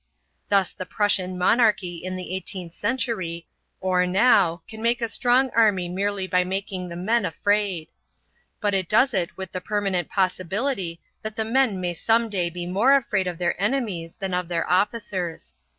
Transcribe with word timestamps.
Thus 0.49 0.73
the 0.73 0.87
Prussian 0.87 1.37
monarchy 1.37 1.97
in 1.97 2.15
the 2.15 2.35
eighteenth 2.35 2.73
century, 2.73 3.45
or 3.79 4.07
now, 4.07 4.63
can 4.67 4.81
make 4.81 4.99
a 4.99 5.07
strong 5.07 5.51
army 5.51 5.87
merely 5.87 6.25
by 6.25 6.43
making 6.43 6.89
the 6.89 6.95
men 6.95 7.23
afraid. 7.23 7.91
But 8.59 8.73
it 8.73 8.89
does 8.89 9.13
it 9.13 9.37
with 9.37 9.51
the 9.51 9.61
permanent 9.61 10.09
possibility 10.09 11.01
that 11.21 11.35
the 11.35 11.45
men 11.45 11.79
may 11.79 11.93
some 11.93 12.29
day 12.29 12.49
be 12.49 12.65
more 12.65 12.95
afraid 12.95 13.27
of 13.27 13.37
their 13.37 13.53
enemies 13.61 14.15
than 14.15 14.33
of 14.33 14.47
their 14.47 14.67
officers. 14.67 15.53